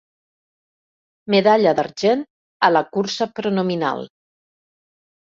Medalla 1.33 1.73
d'argent 1.79 2.23
a 2.69 2.69
la 2.71 2.81
cursa 2.97 3.27
pronominal. 3.41 4.03